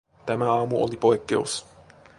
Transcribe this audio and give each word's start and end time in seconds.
Tämä 0.25 0.53
aamu 0.53 0.83
oli 0.83 0.97
poikkeus. 0.97 1.65